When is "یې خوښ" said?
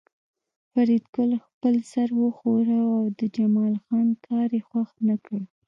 4.57-4.89